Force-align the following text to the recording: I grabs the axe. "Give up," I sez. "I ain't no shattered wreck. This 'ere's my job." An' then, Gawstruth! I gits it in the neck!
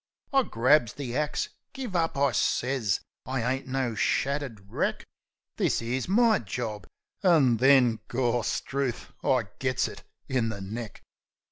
I 0.33 0.41
grabs 0.41 0.93
the 0.93 1.15
axe. 1.15 1.49
"Give 1.73 1.95
up," 1.95 2.17
I 2.17 2.31
sez. 2.31 3.01
"I 3.27 3.53
ain't 3.53 3.67
no 3.67 3.93
shattered 3.93 4.65
wreck. 4.71 5.05
This 5.57 5.79
'ere's 5.79 6.07
my 6.09 6.39
job." 6.39 6.87
An' 7.21 7.57
then, 7.57 7.99
Gawstruth! 8.07 9.11
I 9.23 9.43
gits 9.59 9.87
it 9.87 10.01
in 10.27 10.49
the 10.49 10.59
neck! 10.59 11.03